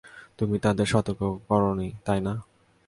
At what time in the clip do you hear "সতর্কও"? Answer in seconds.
0.93-1.31